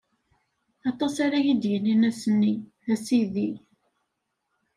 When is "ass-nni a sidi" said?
2.09-3.49